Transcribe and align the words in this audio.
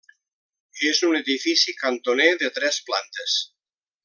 És 0.91 1.01
un 1.09 1.17
edifici 1.19 1.77
cantoner 1.83 2.31
de 2.45 2.51
tres 2.59 2.81
plantes. 2.89 3.41